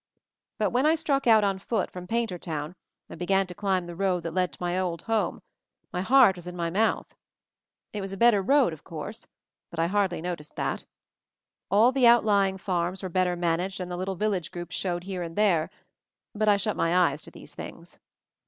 But 0.57 0.71
when 0.71 0.87
I 0.87 0.95
struck 0.95 1.27
out, 1.27 1.43
on 1.43 1.59
foot, 1.59 1.91
from 1.91 2.07
Paintertown, 2.07 2.73
and 3.07 3.19
began 3.19 3.45
to 3.45 3.53
climb 3.53 3.85
the 3.85 3.95
road 3.95 4.23
that 4.23 4.33
led 4.33 4.51
to 4.51 4.57
my 4.59 4.79
old 4.79 5.03
home, 5.03 5.43
my 5.93 6.01
heart 6.01 6.37
was 6.37 6.47
in 6.47 6.55
my 6.55 6.71
mouth. 6.71 7.15
It 7.93 8.01
was 8.01 8.11
a 8.11 8.17
better 8.17 8.41
road, 8.41 8.73
of 8.73 8.83
course— 8.83 9.27
but 9.69 9.77
I 9.79 9.85
hardly 9.85 10.19
noticed 10.19 10.55
that. 10.55 10.85
All 11.69 11.91
the 11.91 12.07
outly 12.07 12.47
ing 12.49 12.57
farms 12.57 13.03
were 13.03 13.09
better 13.09 13.35
managed 13.35 13.79
and 13.79 13.91
the 13.91 13.95
little 13.97 14.15
village 14.15 14.49
groups 14.49 14.75
showed 14.75 15.03
here 15.03 15.21
and 15.21 15.35
there— 15.35 15.69
but 16.33 16.49
I 16.49 16.57
shut 16.57 16.75
my 16.75 17.11
eyes 17.11 17.21
to 17.21 17.29
these 17.29 17.53
things. 17.53 17.99